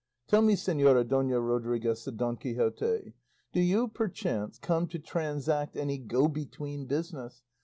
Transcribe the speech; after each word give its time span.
"Tell 0.27 0.41
me, 0.41 0.55
Señora 0.55 1.07
Dona 1.07 1.39
Rodriguez," 1.39 2.01
said 2.01 2.17
Don 2.17 2.35
Quixote, 2.35 3.13
"do 3.53 3.61
you 3.61 3.87
perchance 3.87 4.57
come 4.57 4.87
to 4.87 4.97
transact 4.97 5.77
any 5.77 5.99
go 5.99 6.27
between 6.27 6.87
business? 6.87 7.43